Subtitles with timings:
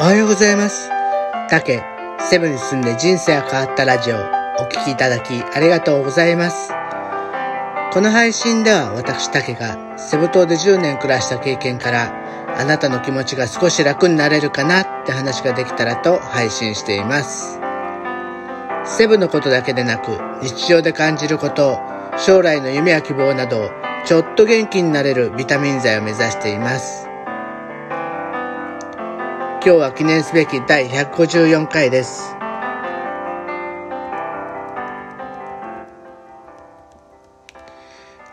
[0.00, 0.88] おはようございます。
[1.50, 1.82] タケ、
[2.30, 6.72] セブに住んで人生が変わったラジオ、お聴きいただきありがとうございます。
[7.92, 12.14] この配信では私タケがセブ島で10年暮らした経験から
[12.58, 17.60] あなたの気持ちが少し楽になれるかなって話ができたらと配信しています。
[18.86, 20.12] セブのことだけでなく
[20.42, 21.78] 日常で感じること、
[22.16, 23.70] 将来の夢や希望など
[24.06, 27.09] ちょっと元気になれるビタミン剤を目指しています。
[29.62, 32.34] 今日は記念すべき第154回です。
[32.34, 32.40] 今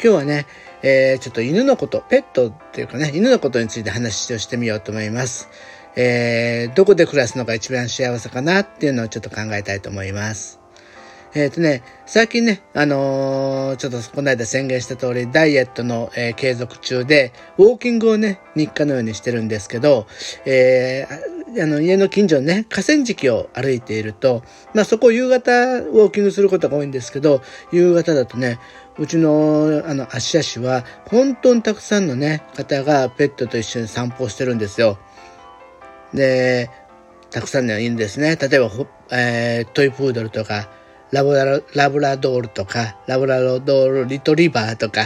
[0.00, 0.46] 日はね、
[0.82, 5.48] えー、ちょっと犬のこと、ペットっていうかね、犬のことについて話をしてみようと思います。
[5.94, 10.61] えー、どこで暮らすのが一番幸せかなっていうのをちょっと考えたいと思います。
[11.34, 20.06] えっ、ー、とね、最近ね、あのー、ちょっとこの間宣言した通り、ダイエットの、えー、継続中で、ウォーキングをね、日課のようにしてるんですけど、
[20.44, 21.06] え、
[21.58, 24.42] あの、家の近所のね、河川敷を歩いていると、
[24.74, 27.40] まあそこを夕方ウォーキングすることが多いんですけど、
[27.72, 28.58] 夕方だとね、
[28.98, 34.98] うちの、あの、芦屋市は、本当にたくさんのね、方がペットと一緒に散歩してるんですよ。
[36.12, 36.68] で、
[37.30, 38.36] たくさんの犬ですね。
[38.36, 38.70] 例えば、
[39.10, 40.68] えー、トイプードルとか、
[41.12, 45.02] ラブララブラドールとか、ラブラドールリトリバーとか、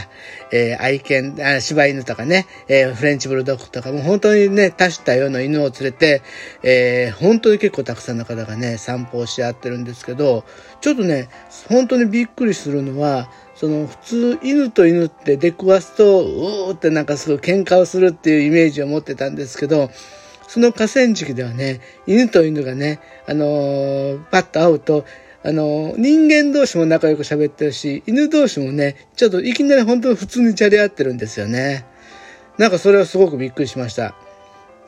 [0.52, 6.22] えー、愛犬、あ柴犬とかね、えー、フレンチブルドッグとか、もう本当にね、多種多様の犬を連れて、
[6.62, 10.44] えー、本当に結構たくさんの方がね、散歩をし合ってるんですけど、
[10.80, 11.28] ちょっとね、
[11.68, 19.90] 本当にびっくりするのは、その普通犬と犬って出くわすと、うーってなんかすごい喧嘩をするっていうイメージを持ってたんですけど、
[20.46, 25.04] その河川敷ではね、犬と犬がね、あのー、パッと会うと、
[25.46, 31.86] あの、人間同士も仲良く喋ってるし、犬同士もね、ちょっといきなり本当に普通にじゃれ合ってるんですよね。
[32.58, 34.16] なんかそれはすごくびっくりしました。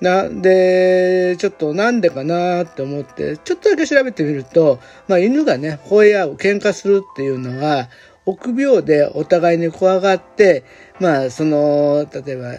[0.01, 7.89] な、で、ちょっとなんでかなって思って、ちょっとだけ調べてみると、まあ犬がね、吠え合う、喧嘩するっていうのは、
[8.27, 10.65] 臆病でお互いに怖がって、
[10.99, 12.59] まあその、例えば、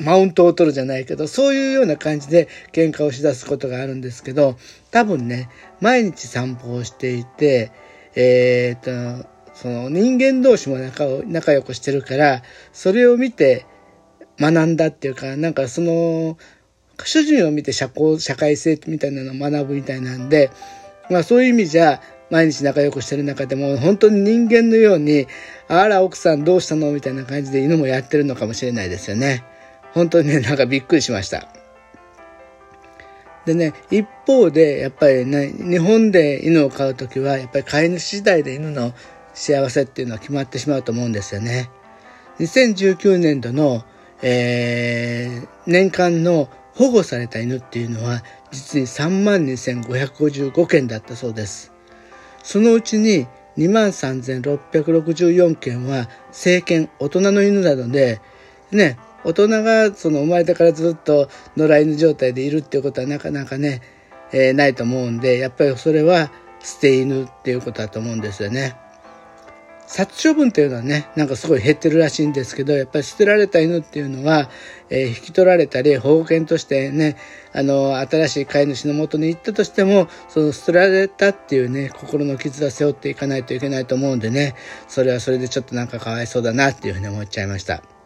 [0.00, 4.56] マウントを取るじゃないけど、そういうような感じで喧嘩をしだすことがあるんですけど、
[4.90, 5.48] 多分ね、
[5.80, 7.70] 毎日散歩をしていて、
[8.16, 13.66] えー、っと、その人間同士も仲を仲良くしてるから、それを見て
[14.38, 16.38] 学んだっていうか、なんかその、
[17.04, 20.50] 主人を見て社交、社会性みたいなのを学ぶみたいなんで、
[21.10, 22.00] まあそういう意味じゃ、
[22.30, 25.26] 毎日仲良くしてる中でも、本当に人間のように、
[25.66, 26.92] あら、奥さんどうしたの？
[26.92, 29.44] みたいな感じで犬もやってるのかもしれないですよね。
[29.92, 31.48] 本当にね、なんかびっくりしました。
[33.46, 38.92] でね、一方で、やっぱりね、日本で犬を飼うときは、やっぱり飼い主次第で犬の
[39.34, 41.70] 幸せっていうのは決まってしまうと思うんですよね。
[42.38, 43.84] 2019年度の、
[44.22, 51.72] えー、年間の保護された犬っていうのは、実に32,555件だったそうです。
[52.42, 53.26] そのうちに
[53.58, 58.20] 23,664件は、成犬、大人の犬なので、
[58.70, 63.82] ね、大人がその生まれてからずっと野良犬状態でいるっていうことはなかなかね、
[64.32, 68.76] えー、ないと思うんで、やっぱりそれは捨て犬っていうことだと思うんですよね。
[69.92, 74.48] 殺処分っていうのはね、なんかすごい減ってるらしいんですけど、やっぱり捨てられた犬っていうのは、
[74.88, 77.16] えー、引き取られたり、保護犬としてね、
[77.52, 84.54] あの、新しい飼い主のもとに行ったとしても、その捨てられたっていうね、心の傷は背負っていかないといけないと思うんでね、
[84.86, 87.99] それはそれでちょっとなんかかわいそうだなっていうふうに思っちゃいました。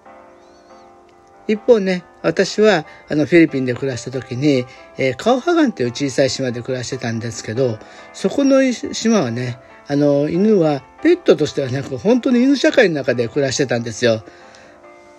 [1.46, 4.64] 一方ね、私はあのフィリピンで暮らした時に、
[4.96, 7.78] えー、カオハガンっていう小さい島で暮らしてたんですけど、
[8.12, 14.24] そこの島はね、あの犬はペットとしてはなく本当に犬社会の中で暮らしてたんですよ。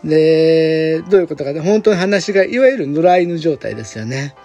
[0.03, 4.35] で、どういうことかね、本当に話がいわゆる野良犬状態ですよね。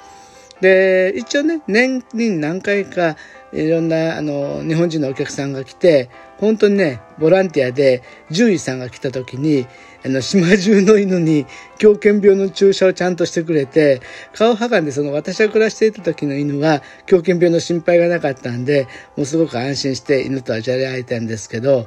[0.61, 3.17] で、一応ね、年に何回か
[3.53, 9.67] いろんなあの日本人のお客さんが来て、本当にね、ボランティアで獣医さんが来た時に、
[10.05, 11.47] あの、島中の犬に
[11.79, 14.01] 狂犬病の注射をちゃんとしてくれて、
[14.33, 18.87] 顔はがんでその私が暮らしていた時の犬は狂犬病の心配がなかったんで、
[19.17, 21.87] もうすごく安心して犬とはじゃれ合えたんですけど、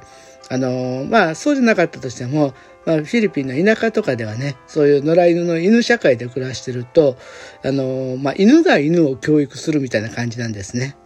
[0.50, 2.54] あの、まあ、そうじゃなかったとしても、
[2.86, 7.16] まあ、フィリピンの田舎とかではね、そういう野良犬の犬社会で暮らしてると、
[7.64, 10.98] あの、まあ、犬が犬を教育するみたいな感じなんですね。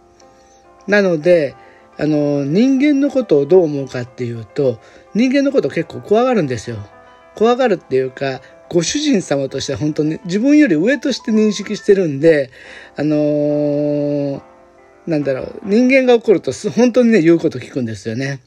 [0.88, 1.54] なので、
[1.98, 4.80] あの、人間のことをどう思うかっていうと、
[5.14, 6.78] 人間のこと結構怖がるんですよ。
[7.34, 12.50] 怖がるっていうか、ご主人様としては本当に自分より上として認識してるんで、
[12.96, 14.42] あのー、
[15.06, 18.40] なんだろう、人間が怒ると本当にね、言うこと聞くんですよね。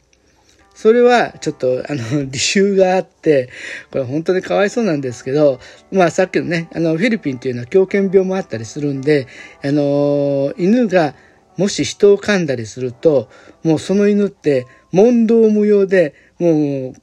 [0.74, 3.50] それはちょっとあの 理由があって
[3.92, 5.60] これ本当にかわいそうなんですけど
[5.92, 9.28] まあさっきのねあのフィリピンっていうのは狂犬病もあったりするんで
[9.64, 11.14] あの犬が
[11.62, 13.30] もし人を噛んだりすると
[13.64, 16.94] もうその犬って問答無用でもう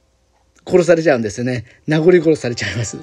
[0.67, 1.63] 殺されちゃうんですよね。
[1.87, 2.97] 殴り殺されちゃいます。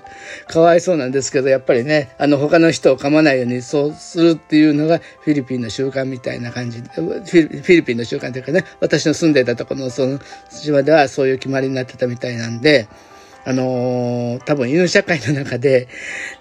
[0.49, 10.21] かわいそうなんですけど、やっぱりね、あの、他の人を噛まないようにそうするっていうのがフィリピンの習慣みたいな感じで、フィリピンの習慣というかね、私の住んでたところのその
[10.51, 12.87] 島ではそういう決まりになってたみたいなんで、
[13.47, 15.87] あのー、多分犬社会の中で、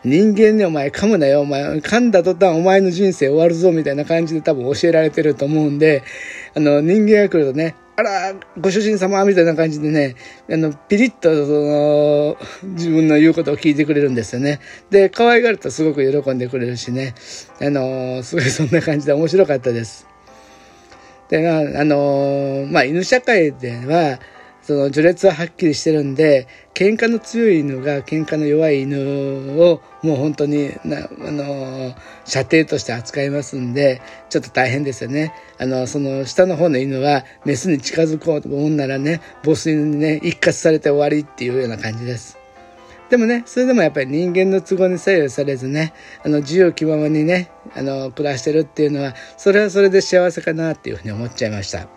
[0.04, 6.02] 人間にお前噛むなよ、お前、噛んだ途端お前の人生終わるぞ、みたいな感じで多分教えられてると思うんで、
[6.56, 10.16] あの、人間が来るとね、あら、ご主人様みたいな感じでね、
[10.50, 12.38] あの、ピリッと、その、
[12.74, 14.60] 自分の言うことを聞いてくれるんですよね。
[14.90, 17.14] で、可愛がるとすごく喜んでくれるしね、
[17.62, 20.08] あの、すごいそんな感じで面白かったです。
[21.30, 24.20] で、あの、まあ、犬社会では、
[24.66, 31.94] その序列ははっきりしてるんで喧嘩の強い犬が喧嘩の弱い犬をもう本当になあの
[32.26, 34.02] 射程として扱いますんで
[34.32, 42.40] ちょっと大変ですよねあのその下の方の犬はメスに近づこうと思うならねボス犬にね一括されて終わりっていうような感じです
[43.08, 51.88] でもね、それでもやっぱり人間の都合に左右されずね、あの、自由気ままにね、あの、暮らしてるっていうのは、それはそれで幸せかなっていうふうに思っちゃいました。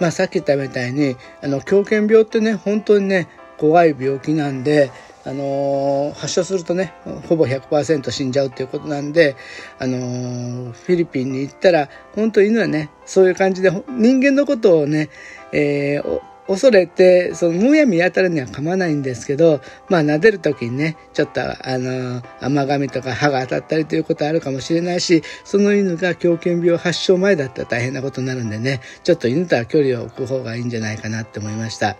[0.00, 4.90] まあ、さっき言ったみたいにあの狂犬病ってね本当にね怖い病気なんで、
[5.24, 6.92] あのー、発症するとね
[7.28, 9.36] ほぼ100%死んじゃうっていうことなんで、
[9.78, 15.10] あのー、フィリピンに行ったら本当犬はねそういう感じで人間のことをね、
[15.52, 31.96] えー、恐れて、そのむやみやたらには噛まないんですけど、まあ撫でる時にね、ちょっとあの、甘噛みとか歯が当たったりということはあるかもしれないし、その犬が狂犬病発症前だったら大変なことになるんでね、ちょっと犬とは距離を置く方がいいんじゃないかなって思いました。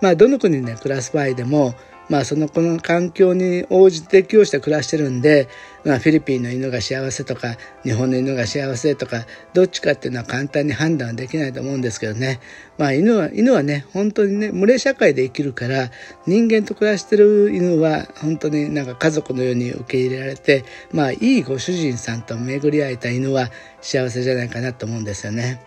[0.00, 1.74] まあどの国でね、暮らす場合でも、
[2.08, 5.48] まあそのこの環境に応じて適応して暮らしてるんで、
[5.84, 12.40] まあフィリピンの犬が幸せとか、日本の犬が幸せとか、どっちかっていうのは簡単に判断できないと思うんですけどね。
[12.78, 15.90] まあ犬は、犬はね、本当にね、群れ社会で生きるから、
[16.26, 25.60] 人間と暮らしてる犬は本当になんか家族のように受け入れられて、まあいいご主人さんと巡り合えた犬は幸せじゃないかなと思うんですよね。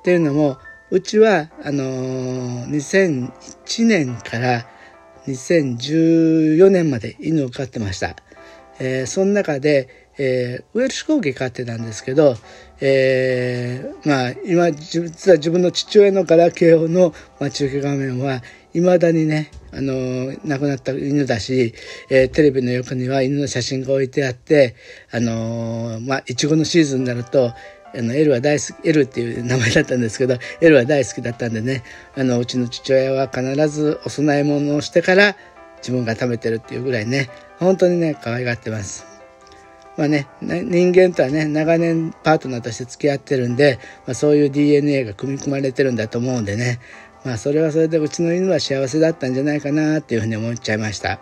[0.00, 0.58] っていうのも、
[0.90, 4.66] うちは、あのー、2001年から、
[5.28, 8.16] 2014年まで犬を飼ってました。
[8.80, 12.36] えー、その中で、えー、ウェルシュコーギー飼ってたんですけど、
[12.80, 18.42] えー、まあ、今、実は自分の父親のガラケーの待ち受け画面は、
[18.72, 21.74] 未だにね、あのー、亡くなった犬だし、
[22.10, 24.76] えー、テレビの横には犬の写真が置いてあって、
[25.10, 27.52] あのー、まあ、いちごのシーズンになると、
[27.94, 31.82] あの、L は大好き、L っていう名前だったんですけど、L は大好きだったんでね、
[32.16, 35.36] あの、うちの父親は必ずお供え物をしてから
[35.78, 39.06] 自分が食べてるっていうぐらいね、本当にね、可愛がってます。
[39.96, 46.78] まあね、人間とはね、長年パートナーとして付き合ってるんで、まあ、そういう DNA が組み込まれてるんだと思うんでね、
[47.24, 51.18] まあそれはそれでうちの犬は幸せだったんじゃないかなっていうふうに思っちゃいました。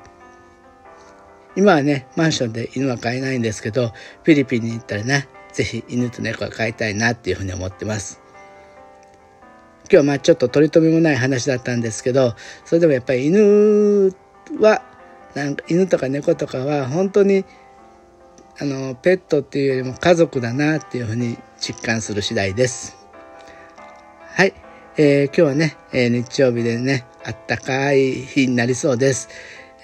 [1.57, 3.89] 今はね、マンションで犬は飼えないんですけど、
[4.25, 8.21] フィリピンに行ったらね、ぜひ犬と猫が飼いたいなっていうふうに思ってます。
[9.85, 12.35] 今日はまあちょっと取り留めもない話だったんですけど、
[12.67, 14.15] それでもやっぱり犬
[14.61, 14.83] は、
[15.35, 17.47] なんか犬とか猫とかは本当に
[18.61, 22.95] あのペットっていうよりも家族だなっていうふうに実感する次第です。
[24.35, 24.53] はい。
[24.99, 29.31] えー、今日はね、えー、日曜日でね、あったかい日になりそうです。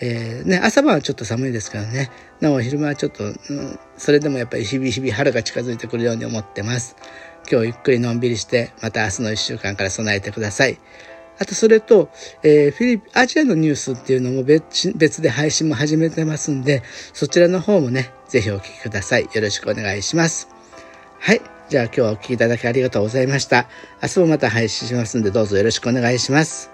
[0.05, 2.11] えー、ね、朝晩はちょっと寒いですからね。
[2.41, 6.97] なお昼間はちょっと、うん、それでもやっぱり日々日々春が近づいてくるように思ってます。
[7.49, 10.77] 今日ゆっくりのんびりして、また明日の一週間から備えてください。
[11.39, 12.11] あとそれと、
[12.43, 16.83] えー、フィリピン、アジアのニュースっていうのも別別で配信も始めてますんで、
[17.13, 19.29] そちらの方もね、ぜひお聞きください。
[19.33, 20.49] よろしくお願いします。
[21.21, 21.41] はい。
[21.69, 23.69] じゃあ今日はお聴きいただきありがとうございました。
[24.03, 26.72] 明日もまた配信しますんで、どうぞよろしくお願いします。